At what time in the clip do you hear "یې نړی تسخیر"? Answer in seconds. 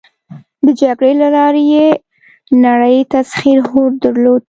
1.73-3.57